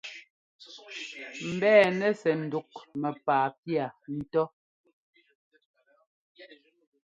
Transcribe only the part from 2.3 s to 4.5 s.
ŋdǔk mɛ́paa pía ńtó.